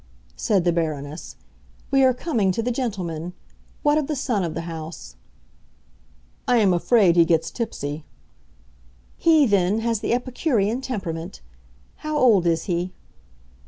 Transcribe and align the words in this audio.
said 0.35 0.63
the 0.63 0.73
Baroness. 0.73 1.35
"We 1.91 2.03
are 2.03 2.11
coming 2.11 2.51
to 2.53 2.63
the 2.63 2.71
gentlemen. 2.71 3.33
What 3.83 3.99
of 3.99 4.07
the 4.07 4.15
son 4.15 4.43
of 4.43 4.55
the 4.55 4.61
house?" 4.61 5.15
"I 6.47 6.57
am 6.57 6.73
afraid 6.73 7.15
he 7.15 7.23
gets 7.23 7.51
tipsy." 7.51 8.03
"He, 9.19 9.45
then, 9.45 9.81
has 9.81 9.99
the 9.99 10.11
epicurean 10.13 10.81
temperament! 10.81 11.41
How 11.97 12.17
old 12.17 12.47
is 12.47 12.63
he?" 12.63 12.93